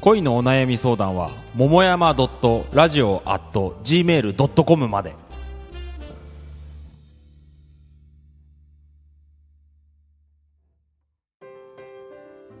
[0.00, 5.14] 恋のお悩み相談は桃山 .radio.gmail.com まで。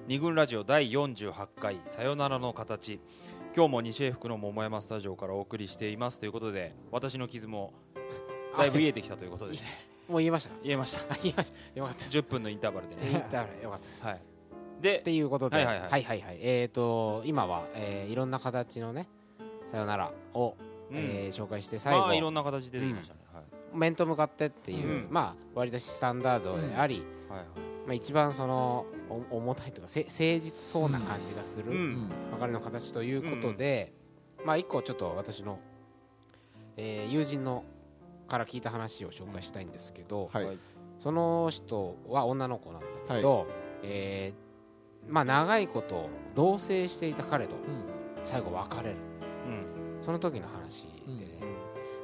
[0.06, 3.00] 二軍ラジオ第48回さよならの形。
[3.56, 6.20] 今日も西英福の桃山スタジオからお送りしています。
[6.20, 7.72] ということで私の傷も
[8.58, 9.54] だいぶ癒えてきたということで。
[9.54, 9.62] ね
[10.10, 10.50] もう言いました。
[10.62, 11.00] 言えました。
[11.14, 11.58] あ 言いました。
[11.80, 12.04] よかった。
[12.04, 14.39] 10分のインターバルで言っねたらよかったです、はい
[14.80, 15.90] っでていうことで、はいはいはい。
[15.90, 19.06] はいはいえっ、と今は、えーいろんな形のね
[19.70, 20.56] さよならを、
[20.90, 20.96] うん。
[20.96, 23.44] えー紹介して最後、まあいろんな形で出てきましたね、はい。
[23.72, 25.08] 面と向かってっていう、うん。
[25.10, 27.46] まあ割とスタンダードであり、はいはい。
[27.86, 28.86] まあ、一番その
[29.30, 32.10] お重たいというかせ誠実そうな感じがする、うん。
[32.32, 33.92] 別れの形ということで、
[34.44, 35.58] まあ一個ちょっと私の、
[36.76, 37.64] えー友人の
[38.28, 40.58] から聞いた話を紹介したいんですけど、はい。
[40.98, 43.46] その人は女の子なんだけど、
[43.82, 44.49] えー
[45.08, 47.56] まあ長いこと同棲していた彼と
[48.22, 48.96] 最後別れる。
[49.46, 50.02] うん。
[50.02, 51.12] その時の話で。
[51.12, 51.26] ね、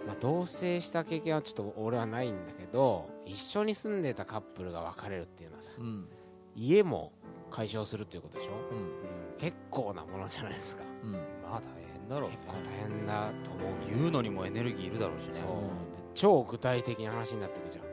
[0.07, 6.09] まあ、同棲した経験はちょっと俺はないんだけど一緒に住んでたカップルが別れるっていうのはさうん。
[6.55, 7.13] 家も
[7.51, 8.53] 解消するっていうことでしょ？
[8.73, 9.39] うん。
[9.39, 10.83] 結構なものじゃないですか。
[11.03, 11.13] うん。
[11.13, 11.19] ま
[11.57, 11.63] あ大
[12.01, 12.39] 変だろうね。
[12.43, 15.33] 結構大変だと思う言うのにもエネルギーいるだろうしね。
[15.33, 15.45] そう。
[15.45, 15.47] で
[16.15, 17.85] 超具体的な話になってくじゃん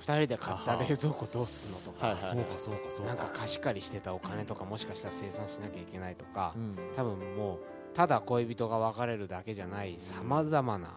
[0.00, 3.14] 2人で買った冷蔵庫どうすんのとか、そうかそうかそうか。
[3.14, 6.76] なんか貸し借りしてたお金とかもしかしたら生産しなきゃいけないとか、うん。
[6.96, 7.58] 多分もう
[7.94, 10.96] ただ恋人が別れるだけじゃないさまざまな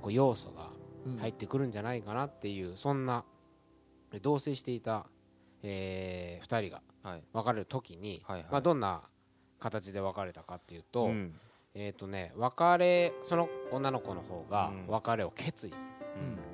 [0.00, 0.70] こう要素が
[1.06, 3.24] うん入ってくるんじゃないかなっていうそんな
[4.22, 5.06] 同棲していた、
[5.62, 7.22] え2人がはい。
[7.32, 8.48] 別れる時に、はいはい。
[8.50, 9.02] まあ、どんな
[9.60, 11.34] 形で別れたかっていうと,、うん。
[11.74, 14.86] えーとね、別れその女の子の方がうん。
[14.88, 15.72] 別れを決意。
[15.72, 15.93] うん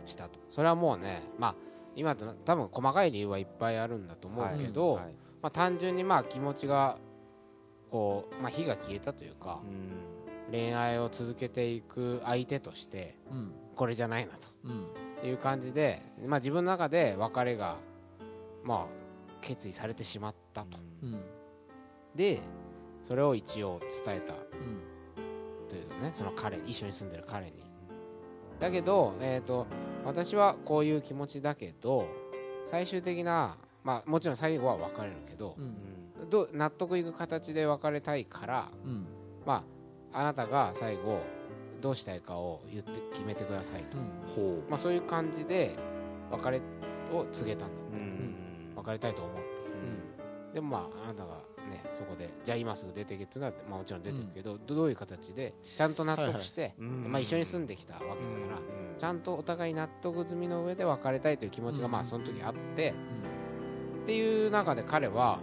[0.06, 1.54] したと、それはもうね、まあ、
[1.96, 5.04] 今とな多分細かい理由はいっぱいあるんだと思うけど、はい。
[5.42, 6.98] まあ、単純にまあ気持ちが
[7.90, 10.52] こう、まあ、火が消えたというかう、ん。
[10.52, 13.52] 恋愛を続けていく相手としてうん。
[13.76, 14.32] これじゃないな
[14.64, 14.86] うん。
[15.20, 17.76] という感じで、まあ、自分の中で別れが、
[18.64, 18.86] まあ、
[19.40, 21.20] 決意されてしまったと、うん。
[22.14, 22.40] で
[23.04, 24.34] それを一応伝えた。
[24.34, 24.90] うん。
[25.68, 27.69] というねその彼一緒に住んでる彼に
[28.60, 29.66] だけど、えー、と
[30.04, 32.06] 私はこういう気持ちだけど
[32.70, 36.30] 最終的な、まあ、もちろん最後は別れるけどう、ん。
[36.30, 39.06] どう納得いく形で別れたいからうん。
[39.46, 39.64] ま
[40.12, 41.20] ああなたが最後
[41.80, 43.96] どうしたいかを言って決めてくださいと、
[44.34, 45.76] ほまあ、そういう感じで
[46.30, 46.60] 別れ
[47.12, 48.34] を告げたんだううん。
[48.76, 49.50] 別れたいと思って。
[50.52, 51.38] でもまああなたが
[51.70, 57.12] ねそこでじゃあ今すぐ出てけっていうのは、まあ、もちろん出てくけど、どどういう形でちゃんと納得して、うん。
[57.12, 58.18] まあ、一緒に住んできたわけだから、
[58.98, 61.92] ちゃんとお互い納得済みの上で別れたいという気持ちがうん。
[61.92, 62.94] まあその時あって、
[64.02, 65.40] っていう中で彼は、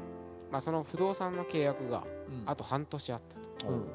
[0.52, 2.44] まあ、その不動産の契約がうん。
[2.46, 3.22] あと半年あっ
[3.58, 3.72] たと。
[3.72, 3.86] うん。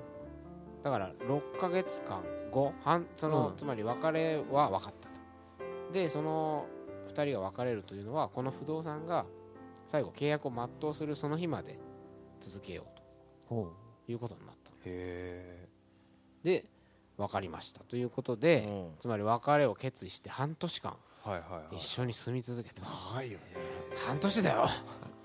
[0.82, 3.56] だから6ヶ月間後半その、うん。
[3.56, 5.92] つまり別れは分かったと。
[5.92, 6.66] でその
[7.08, 9.26] 2人が別れるというのはこの不動産が
[9.86, 11.78] 最後契約を全うするその日まで
[12.42, 13.72] 続けようほ
[14.06, 15.68] ということになったへ
[16.42, 16.66] で
[17.16, 21.76] 分かりましたということえで、つまり別れを決意して半年間はいはいはい。
[21.76, 22.82] 一緒に住み続けた
[23.12, 23.44] 長いよね。
[24.06, 24.68] 半年だよ。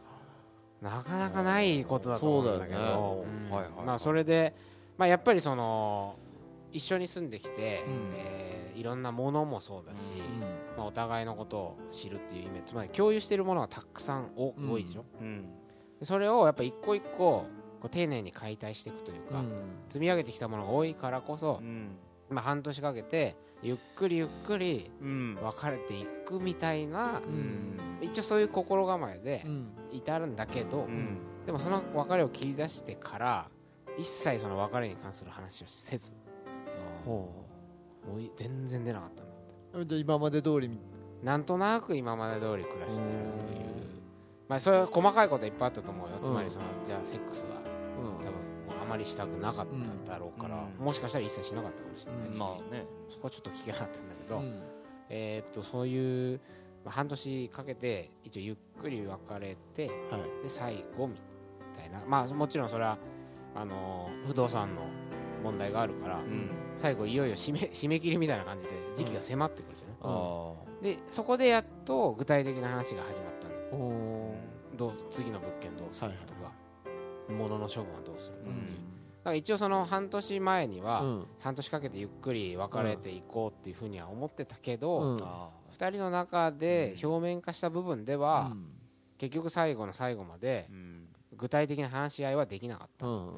[0.82, 3.98] なかなかないことだと思うんだけど。
[3.98, 4.56] それで、
[4.96, 6.20] まあ、やっぱりその
[6.72, 8.14] 一緒に住んできて、うん。
[8.16, 15.06] えーいろんなものもそうだし、うまあ、お互いのことを知るっていう意味つまり共有しているものがたくさん多いでしょ。
[15.20, 15.42] うん。
[15.42, 15.67] で
[16.04, 17.48] それをやっぱ一個一個こ
[17.84, 19.52] う丁寧に解体していくというか、うん。
[19.90, 21.98] 積み上げてきたものが多いからこそ、うん。
[22.30, 25.38] まあ、半年かけてゆっくりゆっくりうん。
[25.42, 28.00] 別れていくみたいな、うん。
[28.02, 29.70] 一応そういう心構えでうん。
[29.92, 31.20] 至るんだけど、うん。
[31.46, 33.50] でもその別れを切り出してから
[33.98, 36.14] 一切その別れに関する話をせず
[37.06, 37.32] ほ
[38.06, 39.32] もうい全然出なかったんだ
[39.82, 39.96] って。
[39.96, 40.80] 今まで通りみ
[41.24, 43.10] なんとなく今まで通り暮らしてる
[43.40, 43.67] という
[44.48, 46.18] まあそれは細かいこといっぱいあったと思うよ。
[46.24, 47.62] つまりそのじゃあセックスは
[47.96, 49.68] 多分もうあまりしたくなかっ
[50.06, 50.86] ただろうから、うん。
[50.86, 52.86] もしかしたら一切しなかったかもしれないし、まあね。
[53.10, 54.60] そこはちょっと聞けなかったんだけど、うん。
[55.10, 56.40] えーっとそういう、
[56.86, 60.44] まあ、半年かけて一応ゆっくり別れてはい。
[60.44, 61.16] で最後み
[61.78, 62.02] たいな。
[62.08, 62.98] まあもちろんそれは
[63.56, 64.82] あのー不動産の
[65.44, 66.50] 問題があるから、うん。
[66.78, 73.78] 最後いよいよ締め締め切りみたいな感じで時期が迫ってくるじゃない、あでそこでやっと具体的な話が始まったんだほ
[74.78, 76.52] どう次の物件どうするかとか、
[77.30, 78.78] 物の処分はどうするかうっていう、
[79.28, 81.28] だから一応その半年前には、うん。
[81.40, 85.18] 半年かけてゆっくり別れていこうっていうふうには思ってたけど、うん。
[85.22, 88.68] あ2人の中で表面化した部分では、うん。
[89.18, 91.08] 結局最後の最後までうん。
[91.36, 93.32] 具体的な話し合いはできなかった、うん。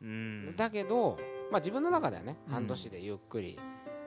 [0.00, 0.56] うん。
[0.56, 1.18] だけど、
[1.50, 2.52] まあ、自分の中ではねうん。
[2.54, 3.58] 半年でゆっくり、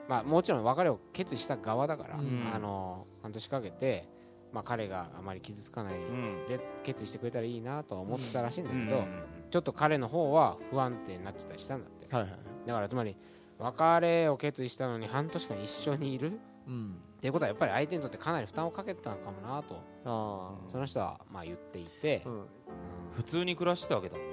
[0.08, 2.50] まあ、もちろん別れを決意した側だから、うん。
[2.52, 4.08] あの半年かけて、
[4.52, 6.46] まあ、彼があまり傷つかないうん。
[6.48, 9.04] で決意してくれたらいいなとは思ってたらしいんだうんけど、
[9.50, 12.14] ちょっと彼の方は不安定になってたりしたんだって。
[12.14, 12.32] はいはい。
[12.66, 13.16] だからつまり
[13.58, 16.96] 別れを決意したのに半年間一緒にいるうん。
[17.18, 22.22] っていうことはやっぱり相手にとってかなり負担をかけてたのかもなとあその人はまあ言っていて。
[22.26, 22.34] あ、うん。
[22.36, 22.46] うん。
[23.16, 24.32] 普通に暮らしてたわけだもんね。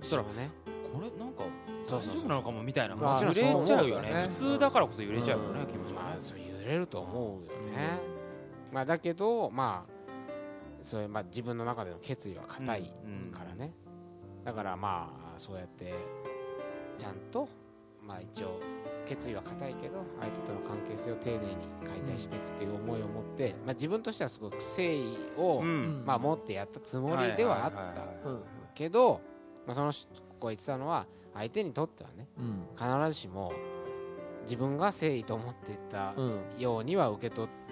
[0.00, 0.50] そしたら一応ね
[0.92, 1.42] これなんか
[1.84, 2.20] そうそうそう。
[2.20, 2.96] 大丈夫なのかもみたいな。
[2.96, 5.66] まあ揺れちゃうよもちろんそうね思うよね普通だからこそ揺れちゃうよねうん。
[5.66, 6.08] 気持ちがね。
[6.10, 7.98] まあそう揺れると思うよね、
[8.72, 9.92] まあだけどまあ
[10.82, 13.72] それまあ自分の中での決意は固いうんからね、
[14.44, 15.94] だからまあそうやって
[16.96, 17.48] ちゃんと
[18.02, 18.60] まあ一応
[19.06, 26.04] 決意は固いけど相手との関係性を丁寧に解体していくっていう思いを持って、まあ、自分としてはすごく誠意を、うん。
[26.06, 28.04] まあ、持ってやったつもりではあった
[28.74, 29.20] けど、
[29.66, 30.06] まあ、その人
[30.38, 32.66] こが言ってたのは相手にとってはねうん。
[32.76, 33.52] 必ずしも
[34.42, 36.40] 自分が誠意と思っていたうん。
[36.58, 37.67] ようには受け取って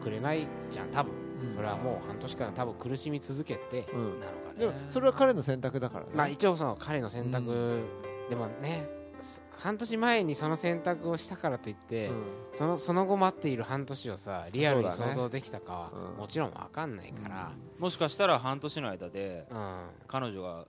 [0.00, 1.12] くれないじゃん多分。
[1.54, 4.20] それはもう半年間多分苦しみ続けて、うん。
[4.20, 4.58] なのかね。
[4.58, 6.12] でもそれは彼の選択だからね。
[6.14, 8.86] まあ一応その彼の選択、うでもね
[9.22, 12.24] そ半年前にその選択をしたからといって、うん。
[12.52, 16.18] そのその後待っている半年をさリアルに想像できたかは、うん。
[16.18, 19.86] もちろん分かんないから、もしかしたら半年の間でうん。
[20.06, 20.66] 彼女が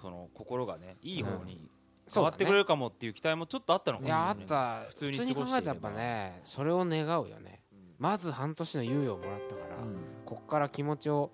[0.00, 1.68] その心がねいい方に
[2.12, 4.80] 変わってくれるかもっていう期待もちょっとあったのかもいやあっしれない。
[4.80, 4.84] ね。
[4.84, 5.74] た普通に普通に過ごしていれば。
[5.74, 7.61] 考えたらやっぱねそれを願うよね、
[8.02, 9.96] まず半年の猶予をもらったから、うん。
[10.26, 11.30] こっから気持ちを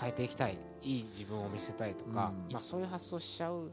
[0.00, 0.56] 変えていきたい。
[0.80, 2.52] いい自分を見せたいとか、うん。
[2.52, 3.72] まあ、そういう発想しちゃう。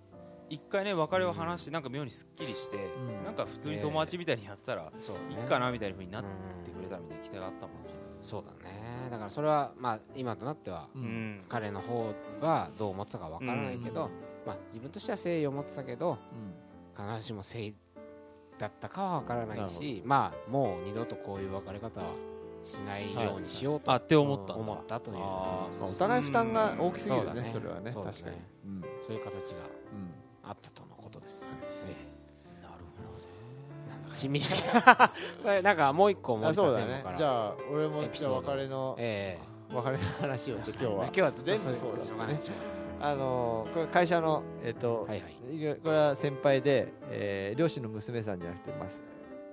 [0.49, 3.23] 一回ね別れを話してなんか妙にすっきりしてうん。
[3.23, 7.93] なんか普通に友達みたいにやってたらそういいねかなみたいな風になっうんてくれたみたいな期待があったかもしれ
[8.23, 9.09] そうだね。
[9.11, 10.87] だからそれはまあ今となっては
[11.47, 12.11] 彼の方
[12.41, 14.09] がどう思ってたかわからないけど、うん。
[14.47, 16.17] まあ、自分としては誠意を持ってたけど
[16.97, 17.05] うん。
[17.05, 17.75] 必ずしも誠意
[18.61, 22.07] だったかはわからなないるしまあもう二度とこういう別れ方は
[22.63, 27.49] しないようにしようとあって思った思ったという、あまあお互い負担が大きすぎるねね。
[27.51, 27.89] それはね。
[27.89, 28.17] そうだね。
[28.17, 28.81] 確かにうん。
[29.01, 30.49] そういう形がうん。
[30.49, 31.41] あったとのことです、
[32.61, 33.25] なるほどね。
[33.89, 34.69] なんだかしんみりして
[35.39, 39.39] それなんかもう一個思い出せるのからねじゃあ俺もじゃあ別れのえ
[39.73, 40.91] 別れの話をえ今日は。
[41.05, 45.75] 今日はずっとそうだしょうがないでしょあのーこれ会社のえっとはいはい。
[45.83, 49.01] これは先輩で、えー両親の娘さんじゃなくてます、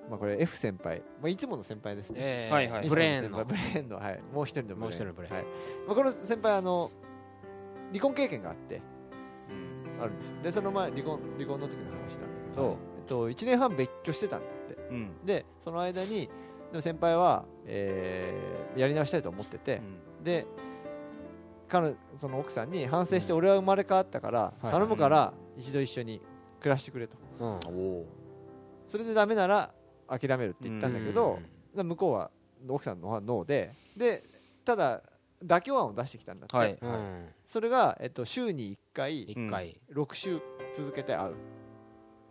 [0.09, 2.89] まあ、これ F 先輩、まあ、いつもの先輩ですね、ええはいはい。
[2.89, 3.45] ブレーンの。
[3.45, 4.81] ブレーンの、はい、もう一人のブレーン。
[4.81, 5.37] もう一人のブレーン。
[5.37, 5.45] はい。
[5.87, 6.91] まあ、この先輩あの
[7.91, 8.83] 離婚経験があって
[9.97, 10.03] うん。
[10.03, 10.37] あるんですよ。
[10.43, 15.11] でその前離婚離婚の時の話なんだけど、はいえっと、1年半別居してたんだってうん。
[15.25, 16.29] でその間に
[16.71, 19.81] でも先輩は、えーやり直したいと思ってて、
[20.23, 20.47] で
[21.69, 24.73] 彼その奥さんに反省して俺は生まれ変わったから、はい。
[24.73, 26.21] 頼むから一度一緒に
[26.61, 27.17] 暮らしてくれと。
[27.41, 28.05] うん。
[28.87, 29.73] それでダメなら
[30.09, 31.39] 諦めるって言ったんだけど
[31.73, 32.31] うん、で向こうは
[32.67, 34.25] 奥さんの方はノーでで
[34.65, 35.03] ただ
[35.45, 36.79] 妥協案を出してきたんだって、はい。
[36.81, 37.27] うん。
[37.47, 39.81] それが、えっと、週に1回一回。
[39.93, 40.41] 6週
[40.75, 41.35] 続けて会う。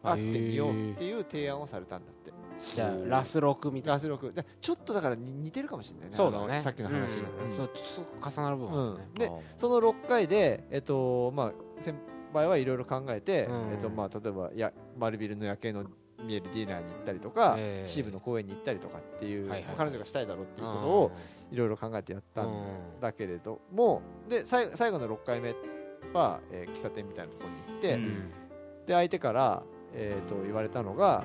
[0.03, 2.31] 会ってみようっていう提案をされたんだって
[2.73, 3.93] じゃあラス6みたいな。
[3.93, 6.15] ラス6でちょっとだからに似てるかもしれないね。
[6.15, 6.59] そうだね。
[6.59, 7.11] さっきの話
[7.55, 9.07] そうちょっと重なる部分ね。
[9.17, 11.95] でその6回で、えっとまあ、先
[12.33, 13.71] 輩はいろいろ考えて、うん。
[13.71, 15.85] えっとまあ、例えばや丸ビルの夜景の
[16.23, 17.87] 見えるディナーに行ったりとか、ええ。
[17.87, 19.75] 秩父の公園に行ったりとかっていう、はいはいはい。
[19.77, 21.11] 彼女がしたいだろうっていうことを
[21.51, 22.65] いろいろ考えてやったん
[22.99, 25.55] だけれども、で最最後の6回目
[26.13, 28.31] は、えー喫茶店みたいなところに行って、うん。
[28.87, 31.23] で相手から、えー、と言われたのが、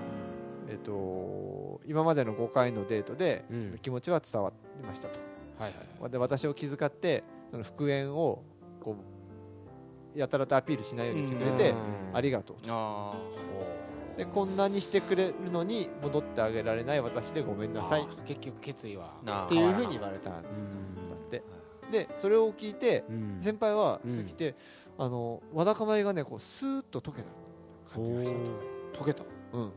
[0.68, 3.44] えー、と今までの5回のデートで
[3.82, 5.18] 気持ちは伝わりましたと。
[5.58, 8.42] はいはいで私を気遣ってその復縁を
[8.80, 8.96] こ
[10.16, 11.76] うやたらとアピールしないようにしてくれて、うん。
[12.16, 13.14] ありがとうあ
[14.16, 18.06] でこんなにしてくれるのに戻ってあげられない私でごめんなさい。
[18.26, 19.14] 結局決意は。
[19.24, 19.46] なあ。
[19.46, 20.30] ていうふうに言われた。
[20.30, 21.26] んだうん。
[21.26, 21.42] って。
[21.90, 23.38] でそれを聞いてうん。
[23.40, 24.10] 先輩はうん。
[24.12, 24.54] それ聞いて、
[24.98, 27.28] あのわだかまりがねこうスーッと溶けた
[27.94, 28.38] 感じがした
[28.98, 29.02] と。
[29.02, 29.22] 溶けた？
[29.54, 29.72] うん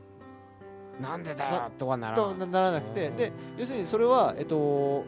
[1.01, 1.71] なんでだよ。
[1.77, 5.03] とはならなとなならなくてで要するにそれはえっと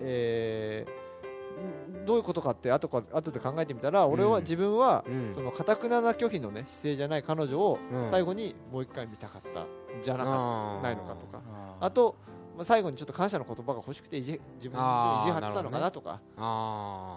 [0.00, 5.34] えーんどういうことかって後か後で考えてみたら俺はうん自分はうん。
[5.34, 8.10] その堅くなな拒否のね姿勢じゃない彼女をうん。
[8.10, 9.66] 最後にもう一回見たかったん
[10.02, 11.40] じゃなかないのかとか。
[11.80, 12.16] ああと
[12.56, 16.20] まあ最後にちょっと感謝の言葉が欲しくて自分で意地張ってたのかなとか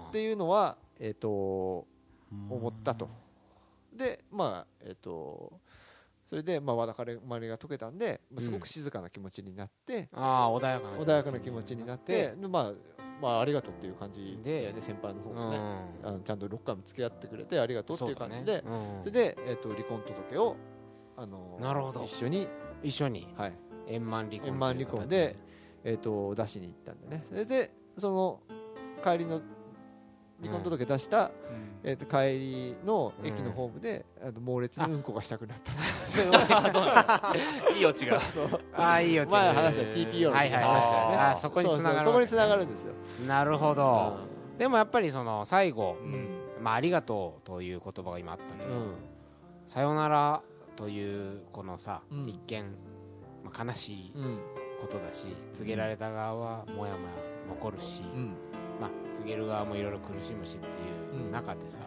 [0.09, 1.85] っていうのはえっと
[2.49, 3.07] 思ったと。
[3.93, 5.53] でまあえっと
[6.27, 12.73] それでまあわだかまりが解けたんでまあすごく静かな気持ちになってああ穏やかな穏やかな気持ちになってでまあ
[13.21, 15.61] まあありがとうっていう感じででね先輩の方うもね、ん。
[16.03, 18.61] あのちゃんと6回も付き合ってくれてありがとうっていう感じで。
[18.61, 20.55] そうだねれで、えっと離婚届を
[21.15, 22.03] あのなるほど。
[22.03, 22.47] 一緒に、
[22.83, 23.27] 一緒に。
[23.35, 23.53] はい。
[23.87, 25.35] 円満離婚円満離婚で
[25.83, 27.23] えっと出しに行ったんでね。
[27.27, 28.41] それでその
[29.03, 29.41] 帰りの
[30.41, 31.31] 離婚届出した、
[31.83, 35.71] えっと帰りの駅のホームで、あの猛烈にうんこがしたくなった
[36.09, 36.27] そうい
[37.79, 38.19] いいオチが
[38.75, 40.11] ああいいよ前話したえー。
[40.11, 42.93] TPO の話したよね、そこに繋がるそうそうそこに繋がるんですよ、
[43.27, 44.17] なるほど。
[44.55, 46.27] うでもやっぱりその最後んうん。
[46.61, 48.93] まあありがとうという言葉が今あったけどうん。
[49.65, 50.41] さよなら
[50.75, 52.27] というこのさうん。
[52.27, 52.75] 一見
[53.43, 54.39] まあ悲しいうん。
[54.81, 57.13] ことだし告げられた側はもやもや
[57.49, 58.35] 残るしうん
[58.79, 61.79] まあ告げる側もいろいろ苦しむしっていううん中でさ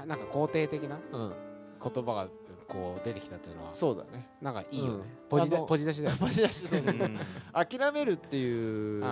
[0.00, 1.32] あなんか肯定的なうん。
[1.80, 2.28] 言葉が
[2.66, 4.28] こう出てきたっていうのはそうだね。
[4.42, 4.90] なんかいいよね。
[4.90, 5.02] うん。
[5.28, 6.20] ポジポジ出しだよね。
[6.26, 7.18] マジだしそううん。
[7.52, 9.06] 諦めるっていうの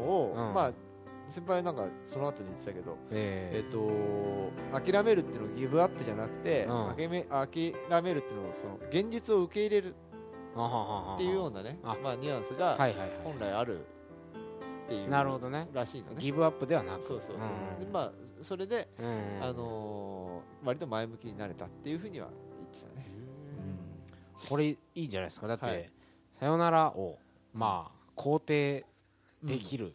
[0.00, 0.54] を、うん。
[0.54, 0.72] まあ
[1.28, 6.94] 先輩なんかその後に言ってたけど、ええっと諦めるっていうのをギブアップじゃなくて、うん。
[6.96, 9.94] 諦め諦めるっていうのをその現実を受け入れる
[11.14, 13.86] っていうようなねあまあ、ニュアンスがはいはいは本来ある
[14.90, 15.68] っていういなるほどね。
[15.72, 16.16] らしいのね。
[16.18, 17.04] ギブアップではなく。
[17.04, 17.86] そうそうそう、うん。
[17.86, 19.38] でまあそれで、うん。
[19.40, 23.06] あのー割と前向きになれたっていうふうには言ってたね。
[24.48, 25.46] これいいじゃないですか。
[25.46, 25.90] だって、はい。
[26.32, 27.18] さよならを
[27.54, 28.86] まあ肯定
[29.42, 29.94] できるっ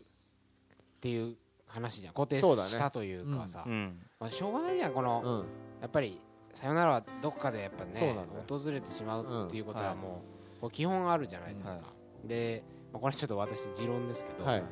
[1.01, 1.35] ていう
[1.67, 2.13] 話じゃん。
[2.13, 2.69] 肯定そうだね。
[2.69, 3.99] したというかさ、うん。
[4.19, 5.81] まあ、しょうがないじゃんこの、うん。
[5.81, 6.19] やっぱり
[6.53, 8.21] さよならはどっかでやっぱねの。
[8.21, 9.85] よ訪れてしまうっていうことうん。
[9.85, 9.95] はい。
[9.95, 10.21] はも
[10.57, 11.81] う,、こう基本あるじゃないですか、は
[12.23, 14.63] で、まあ、これちょっと私持論ですけど、はい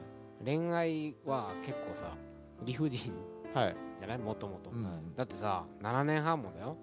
[0.43, 2.15] 恋愛は結構さ
[2.63, 3.13] 理不尽
[3.53, 4.17] はい、じゃない？
[4.17, 4.71] もともと。
[4.71, 5.13] うん。
[5.15, 6.75] だってさ7年半もだよ。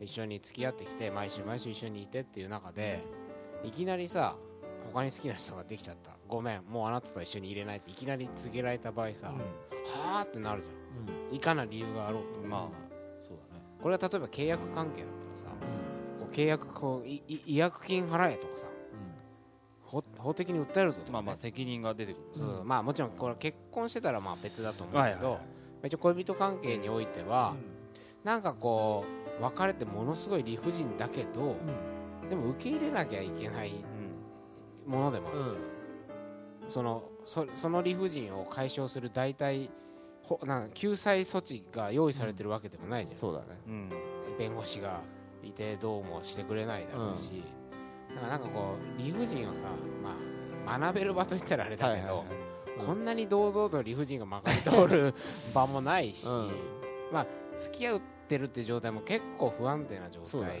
[0.00, 3.02] 一緒に付き合ってきて毎週毎週一緒にいてっていう中で
[3.64, 4.36] いきなりさ
[4.92, 6.10] 他に好きな人ができちゃった。
[6.28, 6.62] ごめん。
[6.64, 7.90] もうあなたと一緒に入れないって。
[7.90, 11.34] いきなり告げられた場合さ、はあってなるじゃん。
[11.34, 12.60] いかな理由があろうとまあ
[13.26, 13.62] そうだね。
[13.82, 15.46] これは例えば契約関係だったらさ
[16.20, 18.66] こう契約こういい違約金払えとかさ
[20.18, 22.64] 法法的に訴えるぞとか、ね、まあまあ責任が出てくるそう。
[22.64, 25.38] まあもちろんこれ結婚してたらまあ別だと思うけど、はいはいは
[25.84, 25.86] い。
[25.86, 27.54] 一応恋人関係においては、
[28.24, 29.04] なんかこ
[29.38, 31.56] う別れてものすごい理不尽だけど、
[32.28, 33.72] でも受け入れなきゃいけない
[34.86, 39.70] ものでもあるじゃん、そのそその理不尽を解消する代替
[40.22, 43.46] ほなんか救済措置が用意されてるわけでもないじゃん、そうだね。
[43.68, 43.88] うん。
[44.38, 45.00] 弁護士が
[45.44, 47.44] いてどうもしてくれないだろうし、
[48.16, 49.62] だからなんかこう理不尽をさ、
[50.02, 52.26] まあ、学べる場といったらあれだけど、はいはい
[52.78, 52.84] はい。
[52.84, 55.14] こんなに堂々と理不尽がまかり通る
[55.54, 56.50] 場もないし、うん。
[57.12, 57.26] まあ
[57.58, 60.60] 付き合ってるって状態も結構不安定な状態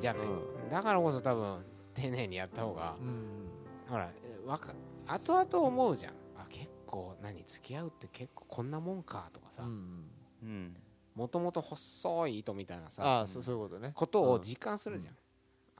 [0.00, 1.64] じゃない、うだからこそ多分
[1.94, 3.48] 丁寧にやった方がうん。
[3.88, 4.10] ほら
[4.46, 4.74] わか
[5.06, 6.12] 後々思うじゃん。
[6.36, 9.62] あ結構何付き合うって結構こんなもんかとかさ。
[11.14, 13.90] もともと細い糸みたいなさああそうそういうことね。
[13.92, 15.16] ことを実感するじゃん、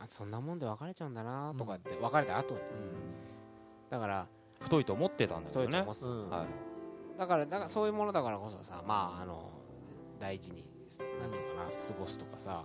[0.01, 2.61] あそんなもんで別れちゃうんだなとかって別れた後に。
[3.91, 4.27] だから
[4.61, 5.79] 太いと思ってたんだ太よね。
[5.79, 6.09] いと思ってた。
[6.09, 6.31] うん。
[6.31, 6.47] はい。
[7.19, 9.51] だからだからそういうものだからこそさまああの
[10.21, 10.65] 大事に
[11.21, 12.65] なんていうかな過ごすとかさ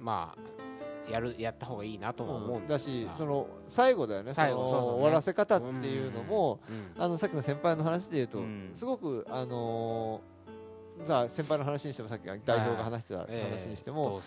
[0.00, 4.96] まあやるやった方がいいなとも思うんだしその最後だよね最後そのそうそうね。
[4.98, 6.60] 終わらせ方っていうのも
[6.96, 7.02] うん。
[7.02, 8.70] あのさっきの先輩の話で言うとうん。
[8.74, 10.31] すごくあのー
[11.06, 14.20] さあ先輩の話にしてもさっき代表が話してた話にしても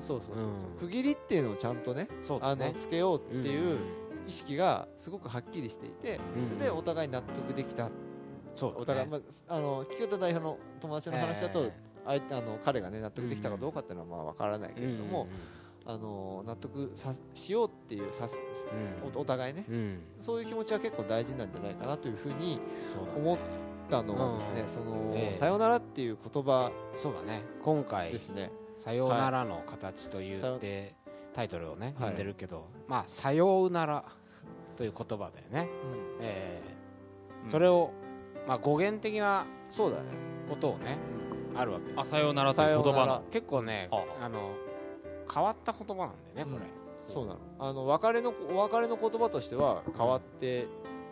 [0.00, 2.08] そうそうそう区切りっていうのをちゃんとね
[2.42, 3.78] あのつけようっていう
[4.26, 6.58] 意識がすごくはっきりしていてうん。
[6.58, 7.90] でお互い納得できた。
[8.60, 9.16] お互いま
[9.48, 11.72] ああの聞方代表の友達の話だとえ
[12.04, 15.26] 相手あの彼がね納得できたかどうかっていうのはまあわからないけれども
[15.84, 19.16] あの納得さしようっていうさうん。
[19.16, 19.64] おお互いね。
[20.20, 22.60] そういう気持ちは結構大事なんじゃないかなというふうに
[23.16, 23.38] 思っ
[23.92, 25.34] たのはですねうんそのええ。
[25.34, 27.42] さよならっていう言葉そうだね。
[27.62, 30.94] 今回ですね「さようならの形」と言って
[31.34, 32.08] タイトルをねはい。
[32.08, 34.04] 言ってるけどまあ「さようなら」
[34.76, 35.68] という言葉だよね。
[36.18, 36.24] うん。
[36.24, 36.60] え
[37.48, 37.90] それを
[38.46, 40.04] まあ語源的なそうだね。
[40.48, 40.96] ことをね
[41.54, 42.00] あるわけです。
[42.00, 43.18] あさようならという言葉さようなら。
[43.20, 43.24] の？
[43.30, 44.04] 結構ねあ。
[44.24, 44.52] あの
[45.32, 46.66] 変わった言葉なんだよねこれ。
[47.12, 47.38] そうなの。
[47.58, 50.66] あの別れのお別れの言葉としては変わって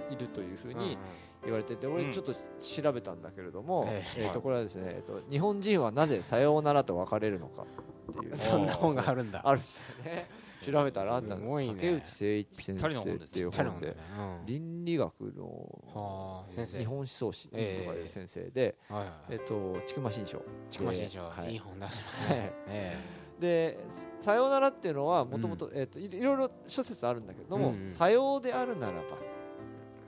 [0.08, 0.96] いるというふううんに
[1.44, 1.94] 言われててうん。
[1.94, 4.22] 俺ちょっと調べたんだけれども、ええ。
[4.24, 8.36] えーとこれはですね、えーと日本人はなぜさようならと別れるのかっていう。
[8.36, 9.40] そんな本があるんだ。
[9.44, 9.62] あるん
[10.04, 10.28] だよね。
[10.60, 11.68] 調べたらあったのね。
[11.68, 13.96] 竹内誠一先生っていう本で
[14.44, 18.00] 倫理学の日本思想史とかええ。
[18.00, 18.76] いう先生で、
[19.30, 21.52] えっと千曲新書筑馬新書はい。
[21.52, 22.36] いい本出してます はい。
[22.36, 22.98] ねえ。
[23.40, 23.78] で
[24.20, 29.29] 「さようなら」っていうのはもともといいろいろ諸説あるんだけれども、さようであるならばえ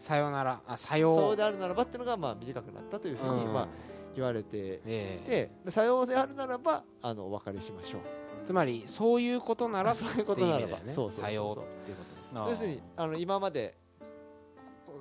[0.02, 3.52] さよならあさそうよであるならばっていうのがまあ短くなったというふうにうん。
[3.52, 3.68] まあ
[4.14, 4.80] 言われてえ
[5.26, 5.30] え。
[5.30, 8.00] ででさようであるならばあのお別れしましょう。
[8.44, 10.78] つまりそういうことならそういうことならば。
[10.78, 11.24] そうそうそうそう。
[11.24, 12.04] さようっていうこ
[12.34, 13.74] とあー要するにあの今まで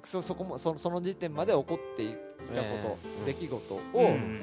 [0.03, 2.20] そそこもそその時点まで起こっていたこ
[2.81, 3.25] と、ええ。
[3.25, 4.41] 出来事を、うん。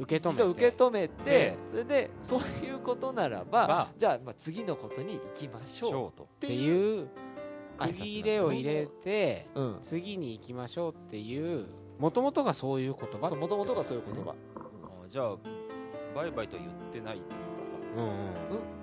[0.00, 0.42] 受け止めて。
[0.42, 6.20] 受け止めて、えそれでそういうことならば、ばじゃあまあ次のことに行きましょう。
[6.20, 7.08] っってていう、いう
[7.88, 11.66] 区切れを入れてうん、次に行きましょうっていう
[11.98, 15.36] もともとがそういう言葉そうもともとがそういう言葉、あーじゃあ
[16.14, 17.36] バイバイと言ってないってい
[17.92, 18.32] うかうんうん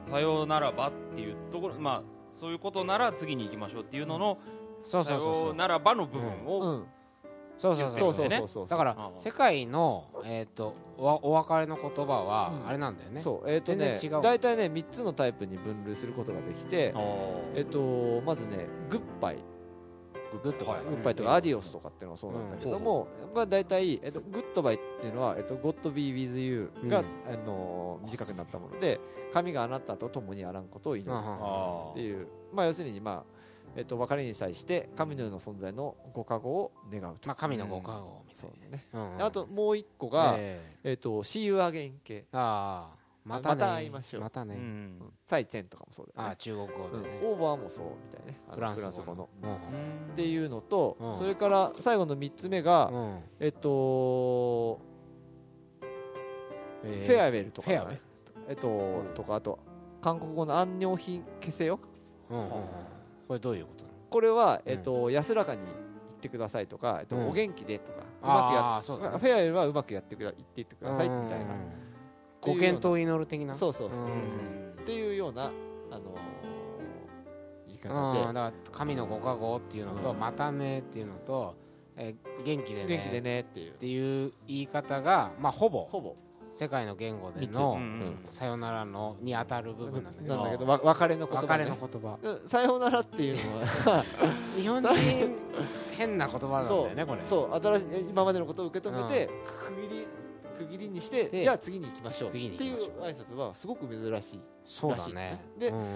[0.05, 2.03] ささようならばっていうところまあ
[2.33, 4.37] そういうことなら次に行きましょうっていうのの
[4.83, 5.45] そうさそうそうそう。
[5.47, 6.87] ようならばの部分うをん、
[7.59, 8.13] そうそうそう。
[8.13, 12.67] そうそうそうだから世界のえっとおお別れの言葉はうん。
[12.67, 13.19] あれなんだよね。
[13.19, 13.51] そう。
[13.51, 16.99] えっ、とね大体ね3つのタイプに分類することができてあ
[17.55, 19.37] えっ、とまずね goodbye。
[20.43, 27.05] Goodbye。Goodbye とか adiós とかっていうのはそうなんだけども、まあ、大体、えっと、 goodbye っていうのは、えっと、God be with you が、うん。
[27.33, 28.99] あの短くなったもので
[29.33, 33.38] 神があなたと共にあらんことを祈るっていう、まあ、要するに、まあ
[33.75, 39.23] えっと、別れに際して神のような存在のご加護を願うと、まあ神のご加護みたいうそだね、なうんうん。
[39.23, 40.93] あともう一個が、ええ。
[40.93, 42.99] っと、See you again 系ああ。
[43.25, 43.55] またね。
[43.55, 44.21] また会いましょう。
[44.21, 44.55] またね。
[44.55, 45.13] うん。
[45.27, 46.29] 再戦とかもそうだよね。
[46.29, 47.03] ああ中国語うん。
[47.03, 48.39] でねオーバーもそうみたいね。
[48.51, 49.29] フランス語の。
[49.43, 49.53] うん。
[50.13, 51.17] っていうのと、うん。
[51.17, 53.19] それから最後の3つ目が、うん。
[53.39, 54.79] えっと
[56.83, 58.01] えーフェアウェルとか、フェアウェル。
[58.47, 59.59] えっと、とかあと
[60.01, 61.79] 韓国語の安尿品消せよ。
[62.29, 62.51] うんうんうん
[63.29, 63.95] これどういうことなの？
[64.09, 65.75] これは、えっと安らかに言っ
[66.19, 67.29] てくださいとか、えっとうん。
[67.29, 71.71] お元気でとか、フェアウェルはうまくやってくだ言っていってくださいみたいな、うん。
[72.41, 74.79] ご健闘を祈る的なそうそうそうそうそうう。
[74.79, 75.43] んっていうような、
[75.91, 76.01] あのー
[77.67, 77.91] 言いうん。
[77.91, 81.55] 方で、だから神のご加護っていうのと、またねっていうのと、
[81.97, 82.97] えー元気でね。
[82.97, 83.71] 元気でねっていう。
[83.71, 85.85] っていう言い方が、まあ、ほぼ。
[85.91, 86.15] ほぼ
[86.59, 88.19] 世界の言語でのうんうん。
[88.25, 90.65] さよならのに当たる部分なんだけど。
[90.83, 92.17] 別れの言葉、ね、別れの言葉。
[92.21, 92.49] うん。
[92.49, 93.37] さようならっていう
[93.85, 94.03] のは。
[94.57, 95.37] 日本人
[95.97, 97.21] 変な言葉なんだよねこれ。
[97.23, 100.07] そう新しい今までのことを受け止めて、区切り
[100.57, 102.29] 区切りにしてしてじゃあ次に行きましょう。
[102.29, 105.41] って次にいう行きましょ挨拶はすごく珍しいそうだね。
[105.57, 105.87] でうんうんうん。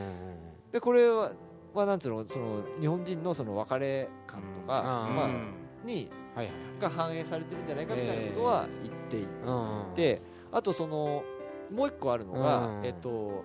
[0.71, 1.33] でこれは、
[1.75, 5.53] まあ、なんつうのその日本人のその別れ感とか、うんまあうん。
[5.83, 10.21] にはいはいが反映されてるんじゃないかみたいなことは言っていうんうんて、
[10.53, 11.23] あとその
[11.71, 12.85] もう一個あるのが、うん。
[12.85, 13.43] えっと、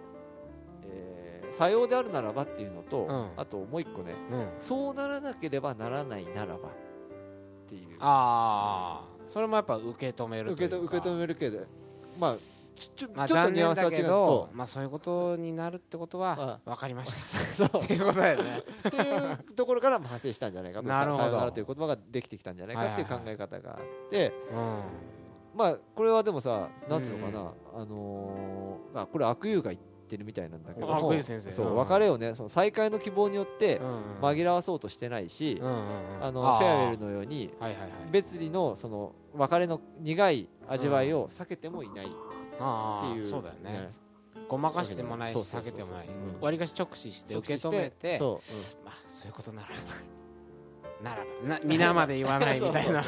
[0.84, 3.30] えーさようであるならばっていうのと、うん。
[3.36, 4.48] あともう一個ねうん。
[4.60, 6.72] そうならなければならないならばっ
[7.68, 7.96] ていう。
[8.00, 11.60] ああそれもやっぱ受け止める受けと受け止めるけど
[12.20, 12.36] まあ
[12.96, 14.06] ちょまあちょっとニュアンスは違う。
[14.06, 16.70] そまあそういうことになるってことはあ。
[16.70, 17.14] 分かりまし
[17.56, 17.64] た。
[17.64, 17.82] う そう。
[17.82, 18.62] っていうことだよね。
[18.88, 20.88] っていうところからも派生したんじゃないかと。
[20.88, 21.50] なるほど。
[21.50, 25.17] という言葉ができてきたんじゃないかっていう考え方があって、うん
[25.58, 31.50] まあこれはでもさなんつうのかな、あのーまあ、これ悪友が言ってるみたいなんだけども悪友先生。
[31.50, 33.80] そううん別れをねその再会の希望によって
[34.22, 36.58] 紛らわそうとしてないし、あのー。
[36.58, 37.52] フェアウェルのように
[38.12, 42.14] 別離のその別れの苦い味わいを避けてもいないって
[42.60, 43.90] あいう、あそうだよね。
[44.48, 46.06] ごまかしてもないし避けてもない。
[46.06, 46.40] うん。
[46.40, 49.68] わりかし直視して受け止めてそう、まあそういうことなら。
[49.68, 49.74] ば
[51.02, 53.02] ならばな皆まで言わないみたいな。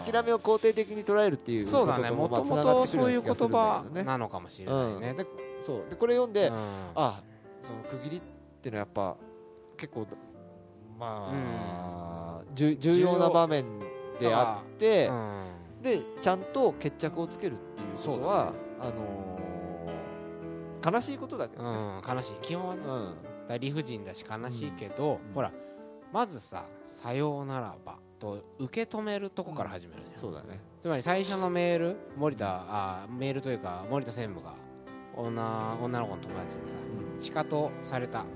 [0.00, 2.10] 諦めを肯定的に捉えるっていうそうだね。
[2.10, 5.24] もともとそういう言葉ねなのかもしれうんないね。
[5.24, 5.26] で
[5.62, 5.90] そう。
[5.90, 6.56] でこれ読んで、うん。
[6.94, 7.22] あ
[7.62, 8.20] その区切りっ
[8.62, 9.16] ていうのはやっぱ
[9.76, 10.06] 結構
[10.98, 13.78] まあ、じゅ重要な場面
[14.18, 15.44] であって、うん。
[15.82, 19.38] でちゃんと決着をつけるっていうことは、あのー
[20.80, 22.16] 悲しいことだけどね、うん。
[22.16, 22.34] 悲しい。
[22.40, 23.58] 基本はね。
[23.58, 25.34] 理不尽だし悲しいけど、うん。
[25.34, 25.50] ほら
[26.12, 30.60] まずさ「さようならば」と受け止めるとこから始めるじゃん、そうだね。
[30.80, 34.54] つまり最初のメール森田あメールというか森田専務が
[35.16, 37.20] 女女の子の友達にさうん。
[37.20, 38.20] シカトされた。
[38.20, 38.26] うん。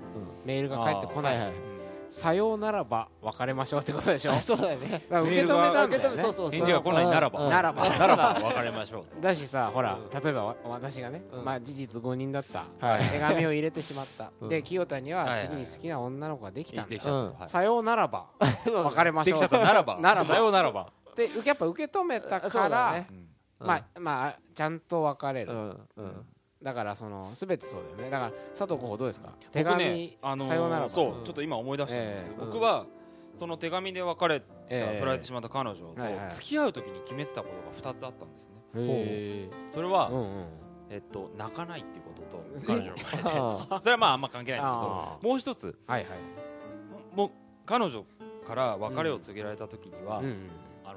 [0.45, 1.72] メールが返ってこない、はいはい
[2.13, 4.33] さようならば別れましょうってことでしょ？
[4.33, 4.77] あそうだね。
[4.91, 7.41] だから受け止めたんだよ、ね、そうそうそう返事が来ないならば。
[7.41, 7.89] うんならば。
[7.89, 10.23] ならば別れましょうだしさほらうん。
[10.23, 11.45] 例えばわ私がね、うん。
[11.45, 13.09] まあ事実誤認だった、はい。
[13.09, 14.49] 手紙を入れてしまった、うん。
[14.51, 18.27] で清田には次に好きな女の子ができたんだ、さようならば。
[18.39, 19.59] 別れましょうできちゃった。
[19.61, 19.99] ならば。
[19.99, 20.27] ならば。
[20.27, 20.93] さようならば。
[21.17, 23.07] でやっぱ受け止めたから、だね。
[23.11, 23.67] うん。
[23.67, 25.89] まあまあちゃんと別れる、うん。
[25.97, 26.27] うん
[26.63, 28.11] だからその全てそうだよね。
[28.11, 29.31] だから佐藤候補どうですか？
[29.51, 32.87] 手僕紙、ねあのーさようならばそうちょっと今思い出したんですけどええ僕は
[33.35, 35.01] その手紙で別れたええ。
[35.01, 35.95] 振られてしまった彼女と
[36.35, 38.55] 付き合う時に決めてたことが2つあったんですね。
[38.77, 40.47] へそれはえうんうん。
[40.91, 43.69] えっと泣かないっていうことと彼女の前で。
[43.71, 47.17] あそれはまああんま関係ないんだあけどもう一つはいはい。
[47.17, 47.31] もう
[47.67, 48.05] 彼女
[48.47, 50.33] から別れを告げられた時には、うんうん。
[50.33, 50.35] あ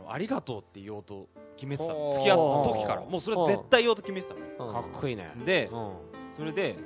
[0.06, 2.12] のありがとうって言おうと決めてたの。
[2.12, 3.02] 付き合った時から。
[3.02, 4.68] もうそれは絶対言おうと決めてたの。
[4.68, 4.74] うん。
[4.74, 5.32] かっこいいね。
[5.46, 5.91] でうん。
[6.38, 6.78] それで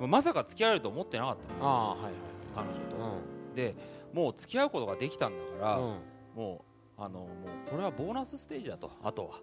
[0.00, 0.10] うん。
[0.10, 1.68] まさか付き合えると思ってなかったの。
[1.68, 2.12] ああはいはい
[2.54, 3.54] 彼女と、うん。
[3.54, 3.74] で
[4.12, 5.96] もう付き合うことができたんだから、うん。
[6.34, 6.64] も
[6.98, 7.26] うあのも
[7.66, 8.90] うこれはボーナスステージだと。
[9.02, 9.40] あとは。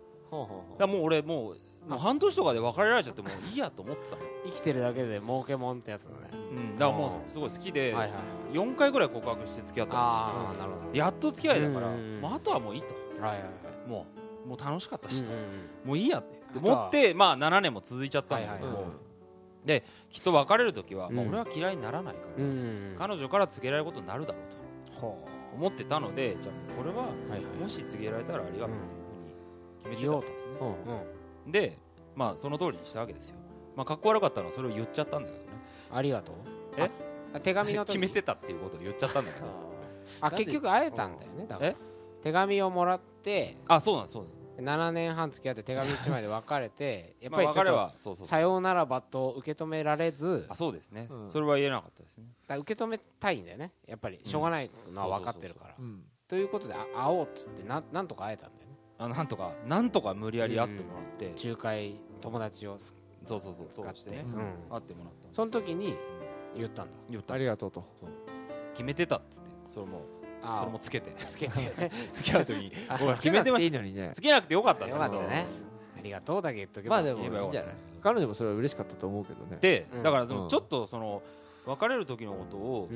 [0.78, 6.16] だもう俺もうもう半年とかで別れられちゃってもういいやと思ってたの、生きてるだけで儲けもんってやつだね。
[6.52, 8.18] うん、だからもうすごい好きで、はいはいは
[8.52, 8.54] い。
[8.54, 12.90] 4回ぐらい告白して付き合ったんああなるほですよやっと付き合いだから、あとはもういいと。
[12.90, 13.48] どはいはいは
[13.86, 13.90] い。
[13.90, 14.06] も
[14.46, 15.44] うもう楽しかったしと、うんうん
[15.86, 16.38] もういいやって。
[16.58, 18.70] 思ってまあ7年も続いちゃったんだけど。
[18.70, 18.92] も、はいはい
[20.10, 21.16] きっと別れる時は、うん。
[21.18, 22.54] まあ、俺は嫌いにならないから、うんう
[22.94, 25.00] ん彼女から告げられることになるだろうと。
[25.02, 27.08] ほ思ってたのでじゃあこれは
[27.60, 28.76] もし告げられたらありがとう。
[29.84, 31.06] というふうに決めてたんですね、
[31.46, 31.52] うん。
[31.52, 31.78] で
[32.16, 33.36] まあその通りにしたわけですよ。
[33.76, 35.50] まあかっこ悪かったのはそれを言っちゃったんだけどね。
[35.92, 36.36] ありがとう。
[36.78, 36.90] え？
[37.34, 37.88] あ手紙の時。
[37.88, 39.48] 決めてたっていうことを言っちゃったんだけど。
[40.22, 41.70] あ結局会えたんだよねだから。
[41.72, 41.76] え？
[42.28, 44.38] 手紙をもらってあそうなんそうなんです。
[44.62, 48.28] 7年半付き合って手紙1枚で別れて やっぱりちょっとはそうそうそう。
[48.28, 51.32] さようならばと受け止められずあそうですね、うん。
[51.32, 52.26] それは言えなかったですね。
[52.48, 53.72] だ受け止めたいんだよね。
[53.88, 55.76] やっぱりしょうがないのは分かってるから。
[55.80, 56.04] うん。
[56.28, 58.78] ということであ会おうっつってなんなんとか会えたんだよね。
[58.98, 64.70] あなんとかなんとか無理やり会ってもらって、仲介友達を使そうそうそうそうしてね、ってうん。
[64.70, 65.96] 会ってもらったその時に
[66.56, 66.92] 言ったんだ。
[67.10, 67.86] 言ったありがとうと。
[68.74, 69.48] 決めてたっつって。
[69.70, 71.12] それもそあれもつけて。
[71.30, 71.92] つけて。
[72.12, 72.72] 付き合う時に。
[72.90, 74.10] あ僕は決めてましいいのにね。
[74.10, 75.46] たつけなくてよかったよかったね。
[75.98, 76.98] ありがとうだけ言っとけば。
[76.98, 77.74] まあでもいいんじゃない？
[78.02, 79.58] 彼女もそれは嬉しかったと思うけどね。
[79.60, 80.04] でうん。
[80.04, 81.22] だからちょっとその
[81.66, 82.88] 別れる時のことを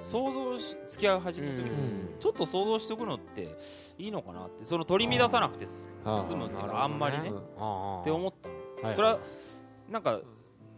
[0.00, 3.56] 想像し付き合い始める時うんにちょっと想像しておくのって
[3.98, 6.68] いいのかなってその取り乱さなくて済むっていうなるほどね。
[6.72, 7.28] かあんまりね。
[7.28, 8.32] って思っ
[8.80, 9.18] たそれは
[9.90, 10.20] なんか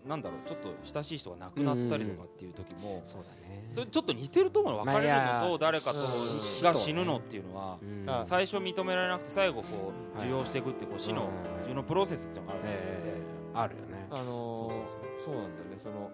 [0.06, 3.66] なんだろうちょっと親しい人が亡くなったりとかっていう時もそうだね。
[3.70, 11.68] それちょっと似てると思うの別れるのと誰かとうんが死ぬのっていうのは最初認められなくて最後こうはい受容していくってこう死のうん。
[11.68, 12.78] 死のプロセスっていうのがあるので。
[12.78, 14.06] えーあるよね。
[14.10, 15.76] あのーそうなんだよね。
[15.78, 16.10] その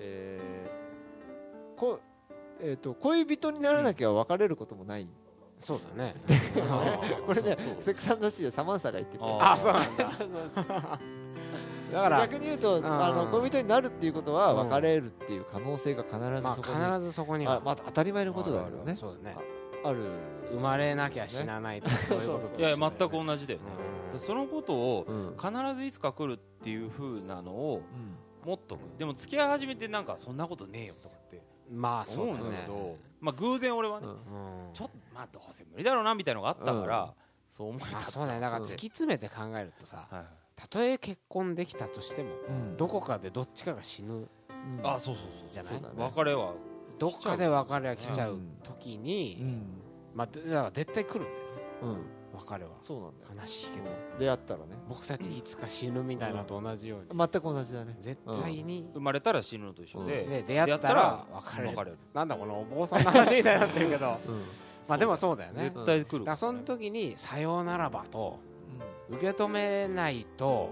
[0.00, 2.00] えーこ
[2.60, 5.06] えーと恋人にならなきゃ別れることもない。
[5.58, 6.14] そうだね。
[7.26, 9.24] これねセクサンダシーでサマンサが言ってて。
[9.24, 10.98] ああそうなんだ
[11.92, 12.84] だから逆に言うとん。
[12.86, 16.84] あの恋人になるっていうことはうん別れるっていう可能性が必ずまあそこに。
[16.84, 17.54] 必ずそこには。
[17.56, 18.94] あまあ当たり前のことだけどね。
[18.96, 19.36] そうだね。
[19.84, 20.04] ある。
[20.50, 23.66] 生まれなきゃ死なないとかそういうことといや全く同同じだよね。
[24.12, 24.18] うん。
[24.20, 28.16] そのことをうん必ずいつか来るっていう風なのをうん。
[28.48, 28.80] 持っとく。
[28.98, 34.06] でも付き合い始めてなんかそんなことねえよとかってまあそう思うんだけどまあ偶然俺はね
[34.72, 37.14] ちょっとまあどうせ無理だろうなみたいなのがあったかうら
[37.50, 38.40] そう思えたあそうだね。
[38.40, 40.08] だから突き詰めて考えるとさ
[40.62, 42.76] たとえ結婚できたとしてもうん。
[42.76, 44.26] どこかでどっちかが死ぬうん。
[44.84, 46.54] あそうそうじゃない別れは
[46.98, 48.58] どっかで別れが来ちゃううん。
[48.62, 49.62] 時うにん。
[50.14, 51.34] まあだから絶対来るんだよ
[51.82, 51.98] うん。
[52.34, 52.70] 別れは。
[52.82, 53.40] そうなんだよ。
[53.40, 53.90] 悲しいけど。
[54.18, 54.66] 出会ったらね。
[54.88, 57.18] 僕たちいつか死ぬみたいなのと同じように。
[57.18, 57.96] 全く同じだね。
[58.00, 58.88] 絶対に。
[58.94, 61.68] 生まれたら死ぬのと一緒でで出会ったら別れる。
[61.76, 61.98] 別れる。
[62.14, 64.18] なんだこのお坊さんの話みたいになってるけど。
[64.26, 64.42] うん。
[64.88, 65.64] まあでもそうだよね。
[65.64, 68.38] 絶対来るその時に「さようならば」と
[69.12, 70.70] 受け止めないと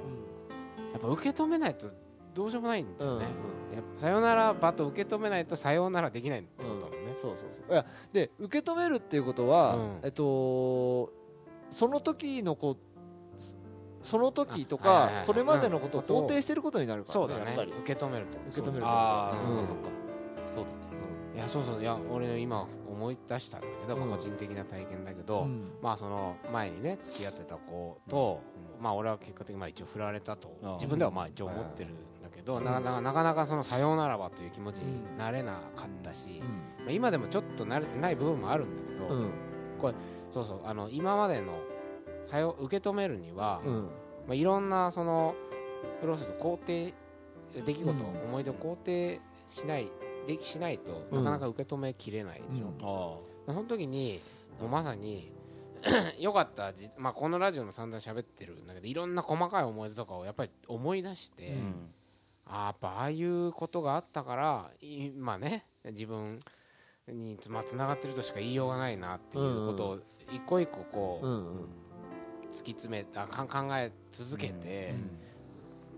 [0.93, 1.87] やっぱ受け止めないと
[2.35, 3.15] どうしようもないんだうんうん。
[3.15, 3.27] よね
[3.75, 7.15] やっぱさようならばと受け止めないとさようならできないってことだもんね。
[7.17, 7.73] そうそうそう。
[7.73, 9.99] いやで受け止めるっていうことは、うん。
[10.03, 11.13] えっと
[11.71, 12.77] その時のこう
[14.03, 15.25] その時とかあはいはいはい。
[15.25, 17.45] それまでのことをうん肯定してることになるから、そうだね。
[17.47, 17.73] やっぱり。
[17.73, 18.37] 受け止めると。
[18.49, 18.89] 受け止めると。
[18.89, 19.37] ああうん。
[19.37, 19.83] そうかそうか
[21.35, 25.73] いやそうそういや俺今思い出したんだけど、うん個人的な体験だけど、うん。
[25.81, 28.41] まあその前にね付き合ってた子と、
[28.81, 36.43] まあ俺は結果的にまあ一応振られたと自分ではまあ一応思ってるんだけど、なかなかなかなかそのさようならばという気持ちになれなかったし、
[36.85, 39.31] まあ、今でもちょっと慣れてない部分もあるんだけど、うん。
[40.31, 41.61] そうそうあの今までの
[42.25, 43.75] さよ受け止めるには、うん。
[44.27, 45.35] まあ、いろんなその
[46.01, 46.95] プロセス肯定
[47.55, 48.01] 出来事、うん。
[48.29, 49.91] 思い出を肯定しない
[50.27, 51.25] できしないとうん。
[51.25, 52.75] なかなか受け止めきれないでしょ、うん。
[52.83, 54.21] あその時に
[54.61, 55.33] もうまさに
[56.19, 61.91] よかったじ、まあ、このラジオも散々喋ってるんだけどいろんな細かい思い出とかをやっぱり思い出して、あうん。
[62.47, 66.41] あーやっぱああいうことがあったから今ね自分
[67.09, 69.99] につ,、まあ、つながってるとしか言いようがないなっていうことを
[70.31, 71.69] 一個一個こう、うんうん。
[72.51, 75.30] 突き詰めあかん考え続けて、うん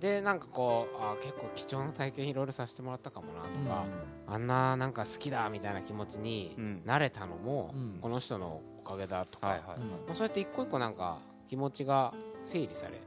[0.02, 3.84] でなんかこうあ結構貴重な体験いろいろさせてもらったかもなとか、
[4.26, 6.82] あんななんか好きだみたいな気持ちにうん。
[6.84, 7.98] なれたのも、うん。
[8.02, 12.12] この人のおかげだとか、はいはいまあ、そうやって一個一個なんか気持ちが
[12.44, 13.00] 整理され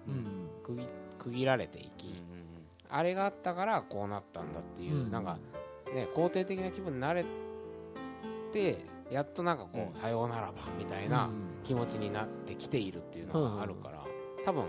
[0.64, 2.16] 区切区切られていき、
[2.90, 5.12] あれがあったからこうなったんだっていう、うん。
[5.12, 5.38] なんか
[5.94, 7.26] ね肯定的な気分になれ
[8.54, 9.94] てやっとなんかこう、うん。
[10.02, 11.30] さようならばみたいな
[11.66, 14.02] 気持ちになってきているっていうのがあるから、
[14.46, 14.64] 多分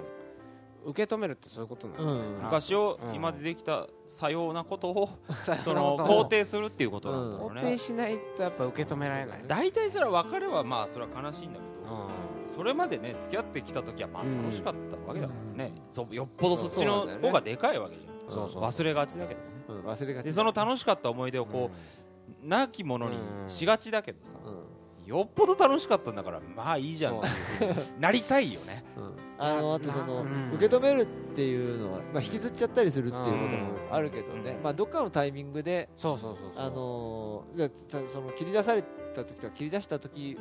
[0.86, 3.14] 受け止めるってそういうことなんじゃないかな、昔をうん。
[3.14, 5.10] 今でできたさようなことを
[5.64, 15.92] その肯定するっていうことなんだろう肯定ねしないとやっぱ受け止められない、大体それは別れはまあそれは悲しいんだけどうそれまでね付き合ってきた時はまあうん楽しかったわけだからねうん。
[15.92, 18.28] そうよっぽどそっちの方がでかいわけじゃん。
[18.28, 18.62] んそうそう。
[18.62, 19.46] 忘れがちだけどね。
[19.68, 19.80] うん。
[19.82, 21.70] 忘れがちでその楽しかった思い出をこ
[22.44, 23.18] うなきものに
[23.48, 24.30] しがちだけどさ。
[24.44, 24.65] うん
[25.06, 28.84] よっぽど楽しかったんだからまあいいじゃんっていうふうになりたいよね。
[28.96, 29.14] うん。
[29.38, 30.50] あのあとそのうん。
[30.54, 33.34] 受け止めるっていうのはまあ引きずっちゃったりするっていうこと
[33.88, 34.52] もあるけどね。
[34.52, 34.62] うん。
[34.62, 36.64] まあどっかのタイミングでそうそうそうそう。
[36.64, 38.82] あのーじゃその切り出され
[39.14, 40.36] た時とか切り出した時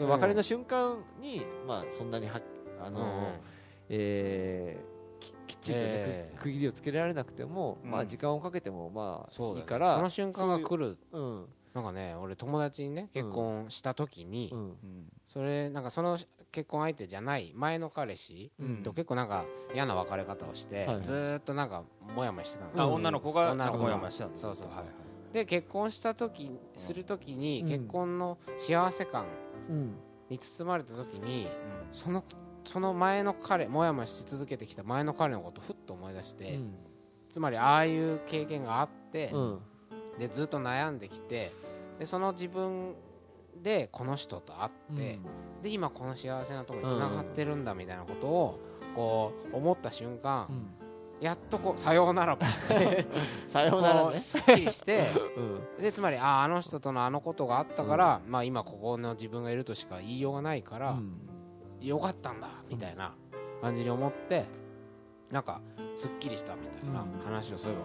[0.00, 2.40] 別れの瞬間にまあそんなには
[2.82, 3.32] あのーうん
[3.90, 5.00] えー
[5.46, 7.90] ききっちりとねええく区切りをつけられなくてもうん。
[7.90, 9.60] まあ時間をかけてもまそうだね。
[9.60, 10.98] あいいからその瞬間が来る。
[11.12, 14.76] うんなんかね俺友達にね結婚した時に、うん。
[15.26, 16.18] それなんかその
[16.50, 18.82] 結婚相手じゃない前の彼氏うん。
[18.82, 22.94] と結構なんか嫌な別れ方をして、ずーっとなんかモヤモヤしてたの、あうん。
[22.94, 24.76] 女の子が女の子がなんかモヤモヤしてたんですそうそうそう。
[24.76, 24.86] はいはい
[25.32, 27.68] で結婚した時する時に、うん。
[27.68, 29.26] 結婚の幸せ感
[29.68, 29.94] うん。
[30.28, 31.48] に包まれた時に
[31.92, 32.24] その
[32.64, 36.74] その前の彼モヤモヤし続けてきた前の彼のことをふっと思い出して、うん。
[37.30, 39.60] つまりああいう経験があって、うん
[40.20, 41.52] でずっと悩んできて
[41.98, 42.94] でその自分
[43.62, 45.18] でこの人と会って、
[45.62, 48.60] で今この幸せなところに繋がってるんだみたいなことを
[48.94, 50.66] こう思った瞬間、うん。
[51.20, 53.06] やっとこうさようならばって
[53.46, 55.40] さようならすっきりしてう
[55.78, 55.82] ん。
[55.82, 61.20] でつまりあああの人とのあのことがあったから、まあ今ここの自分がいるとしか言いようがないから、うん。
[61.80, 63.14] よかったんだみたいな
[63.60, 64.46] 感じに思って
[65.30, 65.60] なんか
[65.96, 67.20] すっきりしたみたいなうん。
[67.24, 67.82] 話をそういえば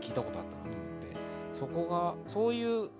[0.00, 0.81] 聞いたことあったなと
[1.52, 2.90] そこがそういう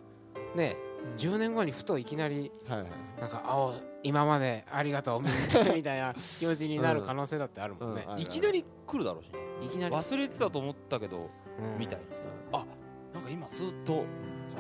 [0.55, 0.77] ね
[1.17, 2.91] 10年後にふといきなりはいはい。
[3.21, 5.29] なんかあお今までありがとうみ
[5.75, 8.15] みたいな気持ちになる可能性だってあるもんね、うん。
[8.15, 8.21] うん。
[8.21, 9.39] いきなり来るだろうしね。
[9.63, 11.79] いきなり、忘れてたと思ったけどうん。
[11.79, 12.27] みたいなさ。
[12.53, 12.67] あ
[13.15, 14.05] なんか今スーッと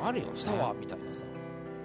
[0.00, 0.36] あるよね。
[0.36, 1.24] したわみたいなさ。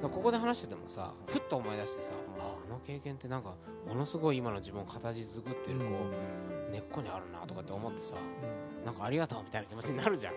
[0.04, 3.56] ここで話しててもさふっと思い出してさああの経験ってなんか
[3.88, 5.86] ものすごい今の自分を形作ってるこ
[6.68, 8.16] う根っこにあるなとかって思ってさ
[8.86, 10.34] なんかありがとうみたいな気持ちになるじゃん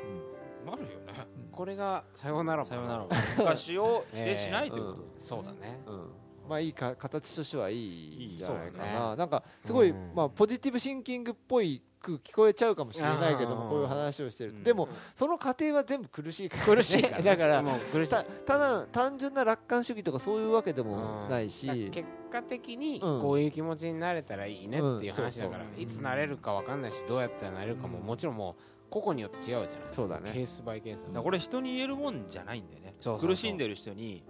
[0.64, 1.26] なるよね。
[1.52, 3.06] これがさようならばさよなら。
[3.38, 5.04] 昔を否定しないということ。
[5.18, 5.80] そうだね。
[5.86, 6.10] うん。
[6.48, 10.12] まあいいか形としてはいいんじゃないかそうだな、なんかすごい、うん。
[10.14, 13.58] まあ、ポジティブシンキングっぽいく聞こえちゃうかもしれないけどうん。
[13.58, 14.64] もこういう話をしてると、うん。
[14.64, 17.22] でもその過程は全部苦しいから、ね、苦しいからね。
[17.30, 23.22] だからもう苦しいたただ単純な楽観主義とかそういうわけでもないだからし、結果的にうん。
[23.22, 25.66] こういう気持ちになれたらいいねっていう話だから、うん。
[25.66, 25.82] そうそう。
[25.82, 28.04] いつなれるか分かんないしどうやったらなれるかもうん。
[28.06, 29.68] もちろんもう個々によって違うじゃない。
[29.92, 30.30] そうだね。
[30.32, 31.00] ケースバイケース。
[31.02, 32.94] だだからこれ人に言えるもんじゃないんだよね。
[33.00, 33.30] そうそうそう。
[33.30, 34.22] 苦しんでる人に。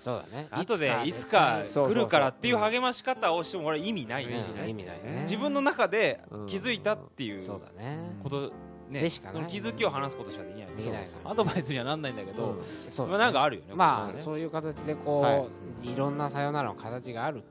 [0.00, 0.48] そうだね。
[0.50, 4.26] 後でいつか来るからっていう励まし方をしても俺は意味ない。
[4.26, 4.54] んだようん。
[4.56, 5.20] ね意味ないね。
[5.22, 6.46] 自分の中でうん。
[6.46, 7.98] 気づいたっていうそうだね。
[8.22, 8.52] こと
[8.90, 9.00] ね。
[9.00, 9.34] でしかない。
[9.36, 12.56] その気づきを話すことしかできないできないアドバイスにはなんないんだけど
[12.90, 15.48] そうまあなんかあるよねまあそういう形でこう、、は
[15.82, 15.96] い。
[15.96, 17.42] ろんなさよならの形がある。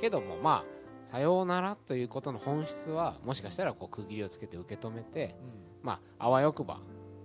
[0.00, 0.81] けどもまあ
[1.12, 5.36] さようならということの本質はもしかしたらこう区切りをつけて受け止めて
[5.82, 6.80] まああわよくば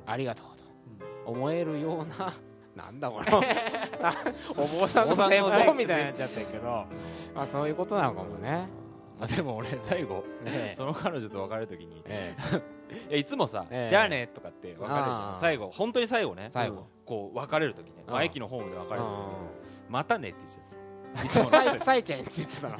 [0.05, 0.45] ありがとう
[0.97, 2.33] と思えるような
[2.75, 3.31] なんだこれ。
[4.55, 6.85] お坊さんの説法みたいになっちゃったけど
[7.33, 8.67] まあそういうことなのかもね。
[9.19, 13.07] あでも俺最後ねその彼女と別れる時にええ。
[13.09, 13.89] いやいつもさええ。
[13.89, 15.37] じゃあねとかって別れるじゃん。
[15.39, 16.49] 最後本当に最後ね。
[16.51, 16.87] 最後。
[17.05, 18.03] こう別れる時ね。
[18.05, 18.17] まあ。
[18.17, 20.77] うん駅のホームで別れる時うまたねって言っちゃうんです。
[21.23, 22.77] んいつものさいさいちゃんって言ってたの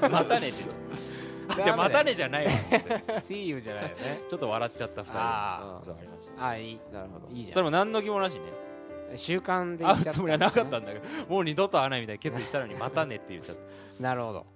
[0.10, 0.64] またねって。
[0.64, 2.52] 言っちゃうあじゃあまたねじゃないわ。
[2.52, 2.78] っつって
[3.20, 4.20] See you じゃないよね。
[4.28, 5.12] ちょっと笑っちゃった二人。
[5.16, 6.46] あそうありました。
[6.46, 6.80] あいい。
[6.92, 7.28] なるほど。
[7.28, 8.50] いいじゃそれも何の疑問なしにね。
[8.50, 10.12] ん習慣で言会うっちゃった。
[10.12, 11.26] つもりはなかったんだけど。
[11.28, 13.62] もう二度と会わないみたいな決意したのにまたねって言っちゃった。
[14.02, 14.46] なるほど、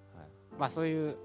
[0.59, 1.17] まあそういう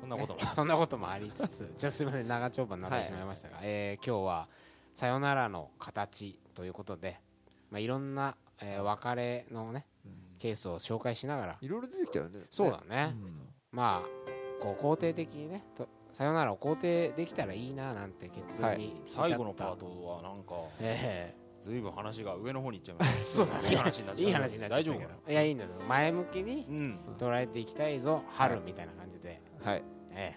[0.00, 0.40] そんなことも。
[0.40, 4.48] ねそんなこともありつつじゃあすみません長丁場になってしまいましたが、えー今日は
[4.94, 7.18] 「さよならの形」ということで、
[7.70, 9.86] まあ、いろんな、えー別れのね
[10.38, 11.58] ケースを紹介しながら。
[11.60, 12.44] いろいろ出てきたよね。
[12.50, 13.16] そうだね、
[13.76, 23.68] まあこう肯定的にねとさよならを肯定できたらいいななんて結論に至った、最後のパートはなんかえずいぶん話が上の方に行っちゃいました そうだね。
[23.68, 24.84] いい話になっちゃうえいい話になっちゃったけど。
[24.84, 25.32] 大丈夫かな？
[25.32, 25.70] いやいいんだよ。
[25.86, 29.82] 前向きにうん捉えていきたいぞ春みたいな感じで、はい。
[30.14, 30.34] え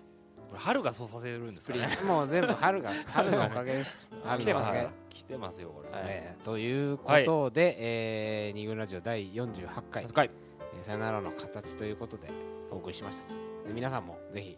[0.49, 1.87] これ春がそうさせるんですかね。
[2.01, 4.05] えもう全部春が 春のおかげです。
[4.25, 4.87] 春来てますね。
[5.09, 5.89] 来てますよこれ。
[5.93, 10.05] えーということで、えー二軍ラジオ第48回。
[10.07, 10.31] 深い
[10.79, 12.29] えーさよならの形ということで
[12.71, 13.35] お送りしましたと。
[13.67, 14.57] で皆さんもぜひ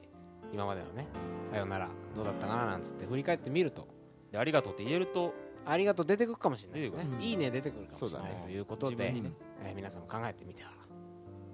[0.53, 1.07] 今までのね
[1.49, 3.87] さよならどうだったかななんつって振り返ってみると。
[4.31, 5.33] でありがとうって言えると
[5.65, 9.13] ありがとう出てくるかもしれないよねいいね出てくるかもしれないねということでね。
[9.63, 10.71] えー皆さんも考えてみては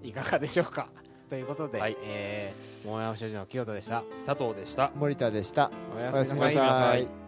[0.04, 0.90] いかがでしょうか。
[1.30, 1.98] ということで、はい。
[2.04, 4.04] えー桃山所持の清田でした。
[4.26, 4.86] 佐藤でした。
[4.88, 5.72] 哦森田でした。
[5.96, 7.27] おやすみなすみなさいさい